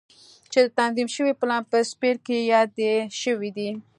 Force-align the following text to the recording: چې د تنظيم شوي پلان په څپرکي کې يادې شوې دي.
چې 0.51 0.59
د 0.65 0.67
تنظيم 0.77 1.07
شوي 1.15 1.33
پلان 1.39 1.61
په 1.71 1.77
څپرکي 1.89 2.23
کې 2.39 2.47
يادې 2.53 2.93
شوې 3.21 3.49
دي. 3.57 3.69